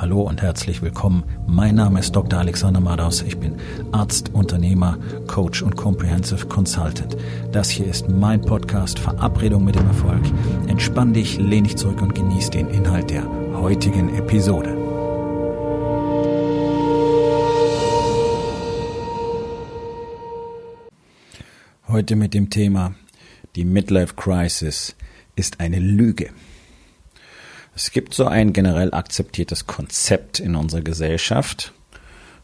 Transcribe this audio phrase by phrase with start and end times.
[0.00, 1.24] Hallo und herzlich willkommen.
[1.48, 2.38] Mein Name ist Dr.
[2.38, 3.20] Alexander Madaus.
[3.22, 3.56] Ich bin
[3.90, 7.16] Arzt, Unternehmer, Coach und Comprehensive Consultant.
[7.50, 10.22] Das hier ist mein Podcast Verabredung mit dem Erfolg.
[10.68, 13.24] Entspann dich, lehn dich zurück und genieß den Inhalt der
[13.54, 14.76] heutigen Episode.
[21.88, 22.94] Heute mit dem Thema
[23.56, 24.94] Die Midlife Crisis
[25.34, 26.30] ist eine Lüge.
[27.78, 31.72] Es gibt so ein generell akzeptiertes Konzept in unserer Gesellschaft.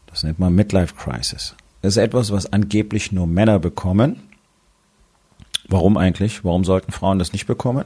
[0.07, 1.55] Das nennt man Midlife Crisis.
[1.81, 4.21] Das ist etwas, was angeblich nur Männer bekommen.
[5.67, 6.45] Warum eigentlich?
[6.45, 7.83] Warum sollten Frauen das nicht bekommen?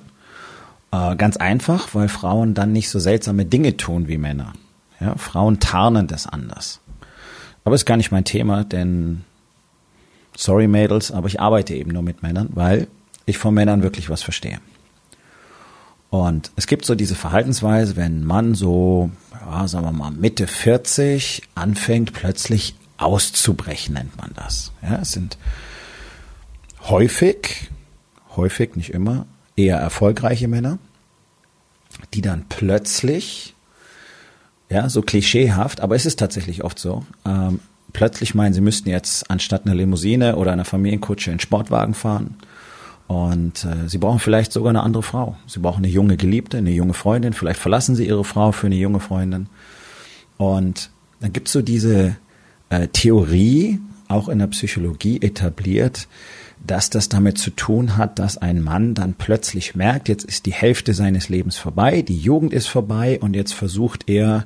[0.91, 4.53] Äh, ganz einfach, weil Frauen dann nicht so seltsame Dinge tun wie Männer.
[5.00, 6.81] Ja, Frauen tarnen das anders.
[7.63, 9.25] Aber ist gar nicht mein Thema, denn
[10.38, 12.88] sorry Mädels, aber ich arbeite eben nur mit Männern, weil
[13.25, 14.59] ich von Männern wirklich was verstehe.
[16.09, 21.44] Und es gibt so diese Verhaltensweise, wenn Mann so, ja, sagen wir mal, Mitte 40
[21.55, 24.72] anfängt, plötzlich auszubrechen, nennt man das.
[24.81, 25.38] Ja, es sind
[26.81, 27.70] häufig,
[28.36, 30.80] häufig, nicht immer, eher erfolgreiche Männer,
[32.14, 33.55] die dann plötzlich,
[34.70, 37.59] ja, so klischeehaft, aber es ist tatsächlich oft so, ähm,
[37.94, 42.36] plötzlich meinen, sie müssten jetzt anstatt einer Limousine oder einer Familienkutsche einen Sportwagen fahren
[43.09, 45.35] und äh, sie brauchen vielleicht sogar eine andere Frau.
[45.47, 47.33] Sie brauchen eine junge Geliebte, eine junge Freundin.
[47.33, 49.47] Vielleicht verlassen sie ihre Frau für eine junge Freundin.
[50.38, 52.17] Und dann gibt's so diese
[52.69, 56.07] äh, Theorie, auch in der Psychologie etabliert,
[56.63, 60.53] dass das damit zu tun hat, dass ein Mann dann plötzlich merkt, jetzt ist die
[60.53, 64.45] Hälfte seines Lebens vorbei, die Jugend ist vorbei und jetzt versucht er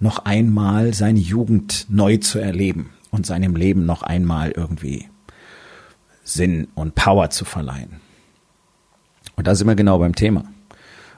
[0.00, 5.06] noch einmal seine Jugend neu zu erleben und seinem Leben noch einmal irgendwie
[6.24, 8.00] Sinn und Power zu verleihen.
[9.36, 10.44] Und da sind wir genau beim Thema.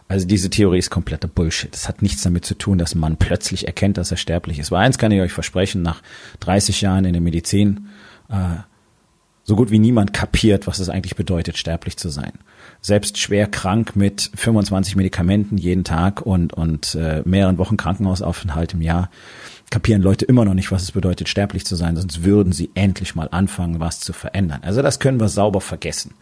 [0.09, 1.75] Also diese Theorie ist kompletter Bullshit.
[1.75, 4.71] Es hat nichts damit zu tun, dass man plötzlich erkennt, dass er sterblich ist.
[4.71, 6.03] Weil eins kann ich euch versprechen, nach
[6.41, 7.89] 30 Jahren in der Medizin,
[8.29, 8.57] äh,
[9.45, 12.33] so gut wie niemand kapiert, was es eigentlich bedeutet, sterblich zu sein.
[12.81, 18.83] Selbst schwer krank mit 25 Medikamenten jeden Tag und, und äh, mehreren Wochen Krankenhausaufenthalt im
[18.83, 19.11] Jahr
[19.75, 23.17] kapieren Leute immer noch nicht, was es bedeutet, sterblich zu sein, sonst würden sie endlich
[23.17, 24.61] mal anfangen, was zu verändern.
[24.63, 26.15] Also das können wir sauber vergessen.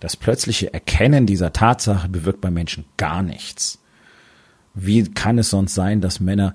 [0.00, 3.78] Das plötzliche Erkennen dieser Tatsache bewirkt bei Menschen gar nichts.
[4.72, 6.54] Wie kann es sonst sein, dass Männer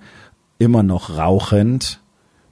[0.57, 1.99] immer noch rauchend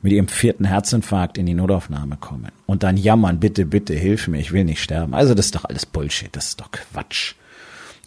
[0.04, 4.38] mit ihrem vierten Herzinfarkt in die Notaufnahme kommen und dann jammern, bitte, bitte, hilf mir,
[4.38, 5.16] ich will nicht sterben.
[5.16, 7.34] Also das ist doch alles Bullshit, das ist doch Quatsch.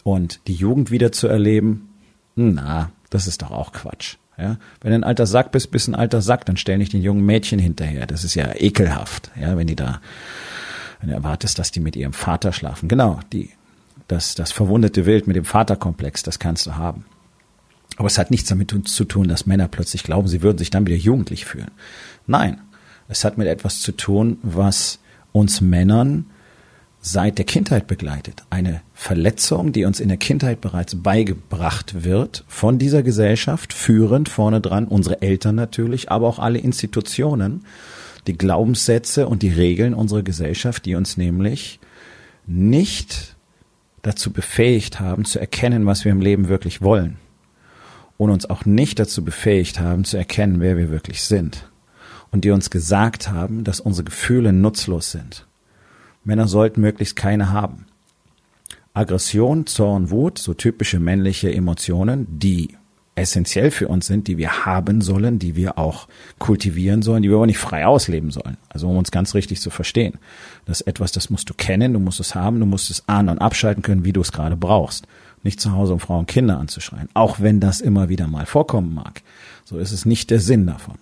[0.05, 1.89] Und die Jugend wieder zu erleben,
[2.37, 4.19] na, das ist doch auch Quatsch.
[4.41, 7.03] Ja, wenn du ein alter Sack bist, bist ein alter Sack, dann stell nicht den
[7.03, 8.07] jungen Mädchen hinterher.
[8.07, 10.01] Das ist ja ekelhaft, ja, wenn die da,
[11.01, 12.89] wenn du erwartest, dass die mit ihrem Vater schlafen.
[12.89, 13.51] Genau, die,
[14.09, 17.05] das, das verwundete Wild mit dem Vaterkomplex, das kannst du haben.
[17.97, 20.87] Aber es hat nichts damit zu tun, dass Männer plötzlich glauben, sie würden sich dann
[20.87, 21.71] wieder jugendlich fühlen.
[22.27, 22.61] Nein,
[23.09, 25.01] es hat mit etwas zu tun, was
[25.33, 26.27] uns Männern
[27.01, 28.45] seit der Kindheit begleitet.
[28.51, 34.61] Eine Verletzung, die uns in der Kindheit bereits beigebracht wird von dieser Gesellschaft, führend vorne
[34.61, 37.65] dran unsere Eltern natürlich, aber auch alle Institutionen,
[38.27, 41.81] die Glaubenssätze und die Regeln unserer Gesellschaft, die uns nämlich
[42.47, 43.35] nicht
[44.03, 47.17] dazu befähigt haben, zu erkennen, was wir im Leben wirklich wollen.
[48.19, 51.71] Und uns auch nicht dazu befähigt haben, zu erkennen, wer wir wirklich sind.
[52.31, 55.47] Und die uns gesagt haben, dass unsere Gefühle nutzlos sind
[56.25, 57.87] Männer sollten möglichst keine haben.
[58.93, 62.77] Aggression, Zorn, Wut, so typische männliche Emotionen, die
[63.15, 66.09] essentiell für uns sind, die wir haben sollen, die wir auch
[66.39, 68.57] kultivieren sollen, die wir aber nicht frei ausleben sollen.
[68.69, 70.19] Also um uns ganz richtig zu verstehen.
[70.65, 73.29] Das ist etwas, das musst du kennen, du musst es haben, du musst es ahnen
[73.29, 75.07] und abschalten können, wie du es gerade brauchst.
[75.43, 77.09] Nicht zu Hause, um Frauen und Kinder anzuschreien.
[77.15, 79.23] Auch wenn das immer wieder mal vorkommen mag.
[79.65, 80.97] So ist es nicht der Sinn davon.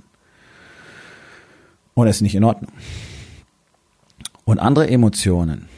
[1.95, 2.73] Und es ist nicht in Ordnung.
[4.48, 5.69] Und andere Emotionen,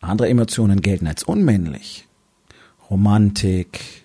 [0.00, 2.06] andere Emotionen gelten als unmännlich.
[2.88, 4.04] Romantik,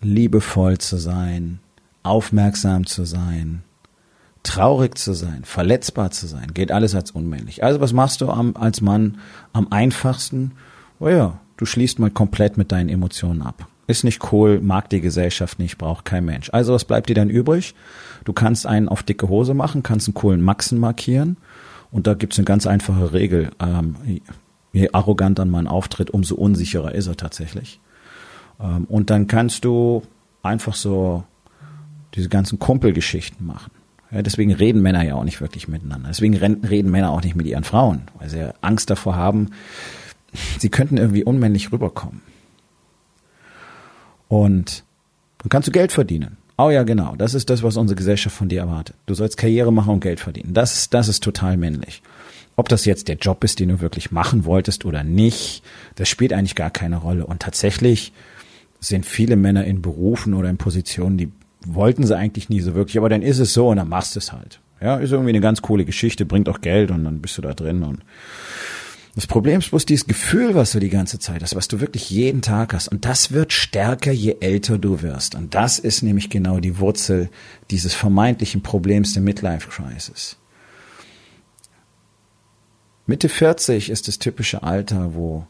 [0.00, 1.60] liebevoll zu sein,
[2.02, 3.62] aufmerksam zu sein,
[4.42, 7.62] traurig zu sein, verletzbar zu sein, gilt alles als unmännlich.
[7.62, 9.18] Also was machst du am, als Mann
[9.52, 10.50] am einfachsten?
[10.98, 13.68] Oh ja, du schließt mal komplett mit deinen Emotionen ab.
[13.86, 16.50] Ist nicht cool, mag die Gesellschaft nicht, braucht kein Mensch.
[16.52, 17.76] Also was bleibt dir dann übrig?
[18.24, 21.36] Du kannst einen auf dicke Hose machen, kannst einen coolen Maxen markieren
[21.94, 23.52] und da gibt es eine ganz einfache Regel.
[23.60, 23.94] Ähm,
[24.72, 27.78] je arroganter man auftritt, umso unsicherer ist er tatsächlich.
[28.60, 30.02] Ähm, und dann kannst du
[30.42, 31.22] einfach so
[32.16, 33.70] diese ganzen Kumpelgeschichten machen.
[34.10, 36.08] Ja, deswegen reden Männer ja auch nicht wirklich miteinander.
[36.08, 39.50] Deswegen reden Männer auch nicht mit ihren Frauen, weil sie Angst davor haben,
[40.58, 42.22] sie könnten irgendwie unmännlich rüberkommen.
[44.26, 44.82] Und
[45.38, 46.38] dann kannst du Geld verdienen.
[46.56, 47.16] Oh ja, genau.
[47.16, 48.96] Das ist das, was unsere Gesellschaft von dir erwartet.
[49.06, 50.54] Du sollst Karriere machen und Geld verdienen.
[50.54, 52.02] Das, das ist total männlich.
[52.56, 55.64] Ob das jetzt der Job ist, den du wirklich machen wolltest oder nicht,
[55.96, 57.26] das spielt eigentlich gar keine Rolle.
[57.26, 58.12] Und tatsächlich
[58.78, 61.32] sind viele Männer in Berufen oder in Positionen, die
[61.66, 64.18] wollten sie eigentlich nie so wirklich, aber dann ist es so und dann machst du
[64.18, 64.60] es halt.
[64.80, 67.54] Ja, ist irgendwie eine ganz coole Geschichte, bringt auch Geld und dann bist du da
[67.54, 68.00] drin und
[69.14, 72.10] das Problem ist bloß dieses Gefühl, was du die ganze Zeit hast, was du wirklich
[72.10, 72.88] jeden Tag hast.
[72.88, 75.36] Und das wird stärker, je älter du wirst.
[75.36, 77.30] Und das ist nämlich genau die Wurzel
[77.70, 80.36] dieses vermeintlichen Problems der Midlife Crisis.
[83.06, 85.46] Mitte 40 ist das typische Alter, wo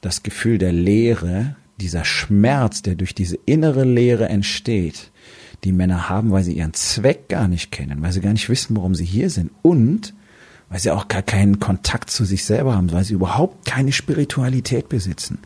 [0.00, 5.10] das Gefühl der Leere, dieser Schmerz, der durch diese innere Leere entsteht,
[5.64, 8.76] die Männer haben, weil sie ihren Zweck gar nicht kennen, weil sie gar nicht wissen,
[8.76, 10.14] warum sie hier sind und
[10.70, 14.88] weil sie auch gar keinen Kontakt zu sich selber haben, weil sie überhaupt keine Spiritualität
[14.88, 15.38] besitzen,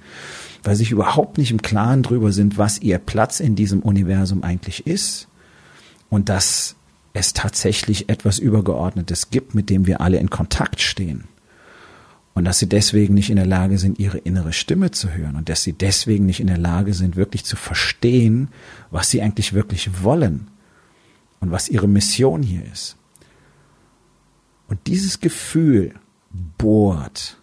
[0.63, 4.43] weil sie sich überhaupt nicht im Klaren drüber sind, was ihr Platz in diesem Universum
[4.43, 5.29] eigentlich ist
[6.11, 6.77] und dass
[7.13, 11.25] es tatsächlich etwas Übergeordnetes gibt, mit dem wir alle in Kontakt stehen.
[12.35, 15.51] Und dass sie deswegen nicht in der Lage sind, ihre innere Stimme zu hören und
[15.51, 18.49] dass sie deswegen nicht in der Lage sind, wirklich zu verstehen,
[18.91, 20.49] was sie eigentlich wirklich wollen
[21.41, 22.97] und was ihre Mission hier ist.
[24.73, 25.95] Und dieses Gefühl
[26.31, 27.37] bohrt.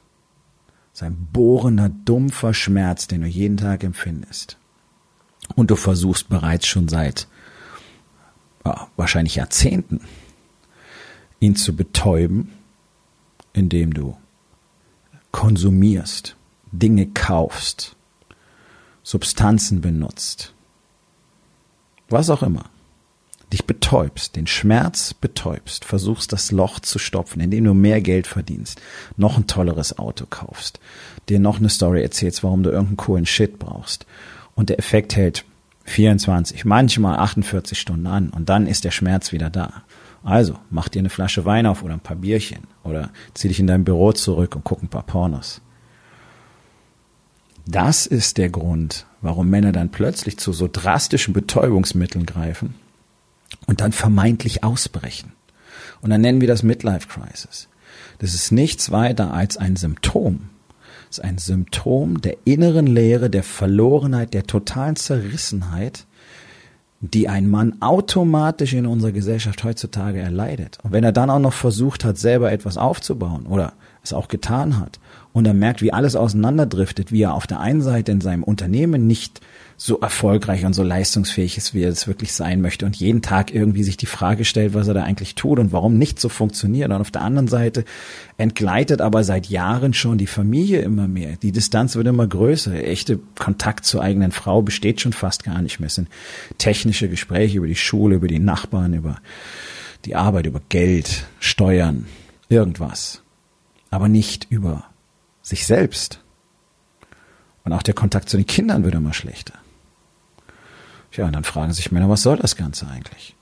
[0.93, 4.57] Sein bohrender, dumpfer Schmerz, den du jeden Tag empfindest.
[5.53, 7.27] Und du versuchst bereits schon seit
[8.65, 10.01] ja, wahrscheinlich Jahrzehnten,
[11.39, 12.51] ihn zu betäuben,
[13.53, 14.17] indem du
[15.31, 16.35] konsumierst,
[16.71, 17.95] Dinge kaufst,
[19.03, 20.55] Substanzen benutzt,
[22.09, 22.71] was auch immer
[23.51, 28.79] dich betäubst, den Schmerz betäubst, versuchst das Loch zu stopfen, indem du mehr Geld verdienst,
[29.17, 30.79] noch ein tolleres Auto kaufst,
[31.29, 34.05] dir noch eine Story erzählst, warum du irgendeinen coolen Shit brauchst.
[34.55, 35.45] Und der Effekt hält
[35.85, 39.83] 24, manchmal 48 Stunden an und dann ist der Schmerz wieder da.
[40.23, 43.67] Also, mach dir eine Flasche Wein auf oder ein paar Bierchen oder zieh dich in
[43.67, 45.61] dein Büro zurück und guck ein paar Pornos.
[47.65, 52.75] Das ist der Grund, warum Männer dann plötzlich zu so drastischen Betäubungsmitteln greifen,
[53.65, 55.33] und dann vermeintlich ausbrechen.
[56.01, 57.67] Und dann nennen wir das Midlife Crisis.
[58.19, 60.49] Das ist nichts weiter als ein Symptom.
[61.09, 66.05] Das ist ein Symptom der inneren Leere, der Verlorenheit, der totalen Zerrissenheit,
[67.01, 70.77] die ein Mann automatisch in unserer Gesellschaft heutzutage erleidet.
[70.83, 73.73] Und wenn er dann auch noch versucht hat, selber etwas aufzubauen oder
[74.09, 74.99] es auch getan hat
[75.31, 79.07] und er merkt, wie alles auseinanderdriftet, wie er auf der einen Seite in seinem Unternehmen
[79.07, 79.41] nicht
[79.77, 83.53] so erfolgreich und so leistungsfähig ist, wie er es wirklich sein möchte und jeden Tag
[83.53, 86.89] irgendwie sich die Frage stellt, was er da eigentlich tut und warum nicht so funktioniert.
[86.89, 87.85] Und auf der anderen Seite
[88.37, 91.37] entgleitet aber seit Jahren schon die Familie immer mehr.
[91.37, 92.73] Die Distanz wird immer größer.
[92.73, 95.87] Echte Kontakt zur eigenen Frau besteht schon fast gar nicht mehr.
[95.87, 96.09] Es sind
[96.57, 99.15] technische Gespräche über die Schule, über die Nachbarn, über
[100.03, 102.05] die Arbeit, über Geld, Steuern,
[102.49, 103.21] irgendwas.
[103.89, 104.85] Aber nicht über
[105.41, 106.21] sich selbst.
[107.63, 109.53] Und auch der Kontakt zu den Kindern wird immer schlechter.
[111.13, 113.35] Ja, und dann fragen sich Männer, was soll das Ganze eigentlich?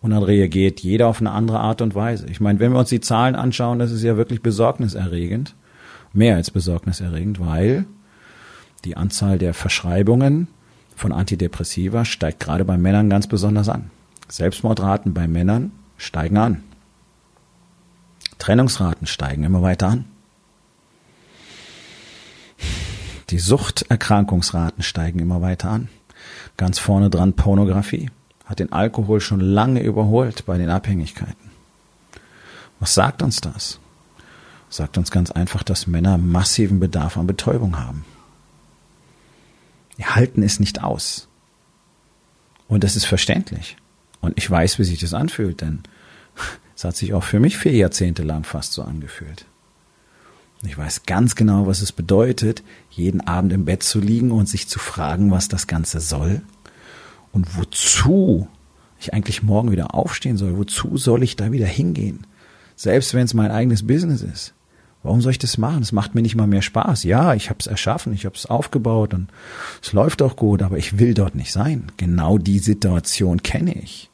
[0.00, 2.26] Und dann reagiert jeder auf eine andere Art und Weise.
[2.28, 5.54] Ich meine, wenn wir uns die Zahlen anschauen, das ist ja wirklich besorgniserregend.
[6.12, 7.86] Mehr als besorgniserregend, weil
[8.84, 10.48] die Anzahl der Verschreibungen
[10.94, 13.90] von Antidepressiva steigt gerade bei Männern ganz besonders an.
[14.28, 16.62] Selbstmordraten bei Männern steigen an.
[18.38, 20.04] Trennungsraten steigen immer weiter an.
[23.30, 25.88] Die Suchterkrankungsraten steigen immer weiter an.
[26.56, 28.10] Ganz vorne dran Pornografie.
[28.46, 31.50] Hat den Alkohol schon lange überholt bei den Abhängigkeiten.
[32.80, 33.78] Was sagt uns das?
[34.70, 38.04] Sagt uns ganz einfach, dass Männer massiven Bedarf an Betäubung haben.
[39.98, 41.28] Die halten es nicht aus.
[42.68, 43.76] Und das ist verständlich.
[44.20, 45.82] Und ich weiß, wie sich das anfühlt, denn
[46.78, 49.46] es hat sich auch für mich vier Jahrzehnte lang fast so angefühlt.
[50.62, 54.68] Ich weiß ganz genau, was es bedeutet, jeden Abend im Bett zu liegen und sich
[54.68, 56.40] zu fragen, was das Ganze soll
[57.32, 58.46] und wozu
[59.00, 60.56] ich eigentlich morgen wieder aufstehen soll.
[60.56, 62.28] Wozu soll ich da wieder hingehen?
[62.76, 64.54] Selbst wenn es mein eigenes Business ist.
[65.02, 65.82] Warum soll ich das machen?
[65.82, 67.02] Es macht mir nicht mal mehr Spaß.
[67.02, 69.30] Ja, ich habe es erschaffen, ich habe es aufgebaut und
[69.82, 71.90] es läuft auch gut, aber ich will dort nicht sein.
[71.96, 74.10] Genau die Situation kenne ich.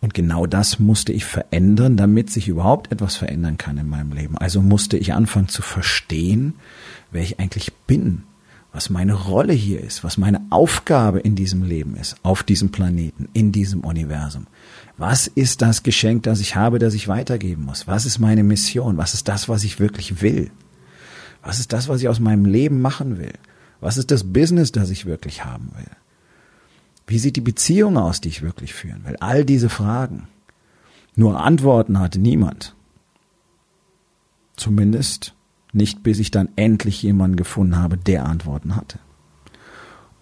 [0.00, 4.38] Und genau das musste ich verändern, damit sich überhaupt etwas verändern kann in meinem Leben.
[4.38, 6.54] Also musste ich anfangen zu verstehen,
[7.10, 8.22] wer ich eigentlich bin,
[8.72, 13.28] was meine Rolle hier ist, was meine Aufgabe in diesem Leben ist, auf diesem Planeten,
[13.34, 14.46] in diesem Universum.
[14.96, 17.86] Was ist das Geschenk, das ich habe, das ich weitergeben muss?
[17.86, 18.96] Was ist meine Mission?
[18.96, 20.50] Was ist das, was ich wirklich will?
[21.42, 23.32] Was ist das, was ich aus meinem Leben machen will?
[23.80, 25.90] Was ist das Business, das ich wirklich haben will?
[27.10, 29.16] Wie sieht die Beziehung aus, die ich wirklich führen will?
[29.18, 30.28] All diese Fragen.
[31.16, 32.76] Nur Antworten hatte niemand.
[34.54, 35.34] Zumindest
[35.72, 39.00] nicht, bis ich dann endlich jemanden gefunden habe, der Antworten hatte.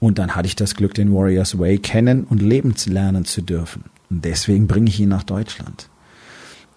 [0.01, 3.85] Und dann hatte ich das Glück, den Warriors Way kennen und leben lernen zu dürfen.
[4.09, 5.91] Und deswegen bringe ich ihn nach Deutschland.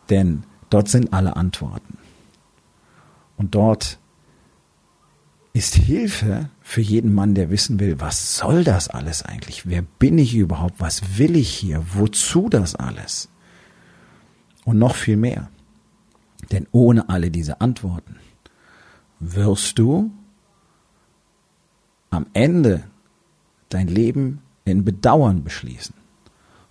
[0.09, 1.97] Denn dort sind alle Antworten.
[3.37, 3.97] Und dort
[5.53, 9.67] ist Hilfe für jeden Mann, der wissen will, was soll das alles eigentlich?
[9.67, 10.79] Wer bin ich überhaupt?
[10.79, 11.83] Was will ich hier?
[11.93, 13.29] Wozu das alles?
[14.63, 15.49] Und noch viel mehr.
[16.51, 18.15] Denn ohne alle diese Antworten
[19.19, 20.11] wirst du
[22.09, 22.83] am Ende
[23.69, 25.95] dein Leben in Bedauern beschließen.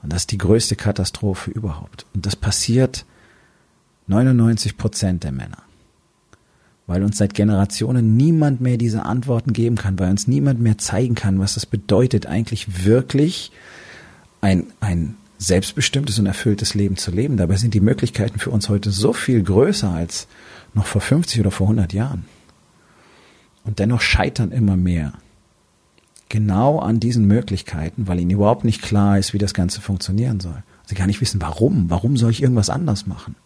[0.03, 2.07] Und das ist die größte Katastrophe überhaupt.
[2.15, 3.05] Und das passiert
[4.07, 5.63] 99 Prozent der Männer
[6.91, 11.15] weil uns seit Generationen niemand mehr diese Antworten geben kann, weil uns niemand mehr zeigen
[11.15, 13.53] kann, was das bedeutet, eigentlich wirklich
[14.41, 17.37] ein, ein selbstbestimmtes und erfülltes Leben zu leben.
[17.37, 20.27] Dabei sind die Möglichkeiten für uns heute so viel größer als
[20.75, 22.25] noch vor 50 oder vor 100 Jahren.
[23.63, 25.13] Und dennoch scheitern immer mehr.
[26.29, 30.65] Genau an diesen Möglichkeiten, weil ihnen überhaupt nicht klar ist, wie das Ganze funktionieren soll.
[30.87, 31.89] Sie gar nicht wissen, warum.
[31.89, 33.37] Warum soll ich irgendwas anders machen?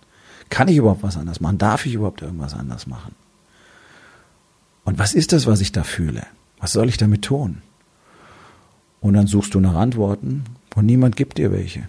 [0.49, 1.59] Kann ich überhaupt was anders machen?
[1.59, 3.15] Darf ich überhaupt irgendwas anders machen?
[4.85, 6.27] Und was ist das, was ich da fühle?
[6.59, 7.63] Was soll ich damit tun?
[9.01, 11.89] Und dann suchst du nach Antworten und niemand gibt dir welche.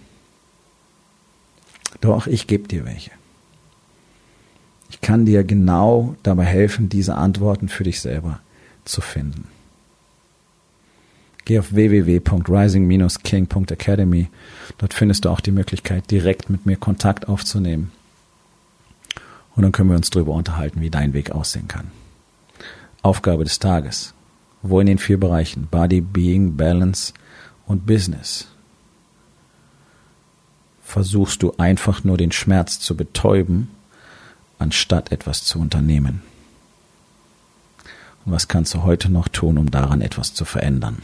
[2.02, 3.12] Doch, ich gebe dir welche.
[4.90, 8.40] Ich kann dir genau dabei helfen, diese Antworten für dich selber
[8.86, 9.48] zu finden.
[11.46, 14.28] Geh auf www.rising-king.academy.
[14.78, 17.92] Dort findest du auch die Möglichkeit, direkt mit mir Kontakt aufzunehmen.
[19.56, 21.92] Und dann können wir uns darüber unterhalten, wie dein Weg aussehen kann.
[23.05, 24.15] Aufgabe des Tages.
[24.63, 27.13] Wo in den vier Bereichen Body, Being, Balance
[27.67, 28.47] und Business
[30.83, 33.69] versuchst du einfach nur den Schmerz zu betäuben,
[34.57, 36.24] anstatt etwas zu unternehmen?
[38.25, 41.03] Und was kannst du heute noch tun, um daran etwas zu verändern?